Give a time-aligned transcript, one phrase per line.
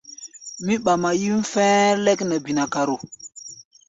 [0.65, 2.95] Mí ɓama yíʼm fɛ̧ɛ̧ lɛ́k nɛ binakaro.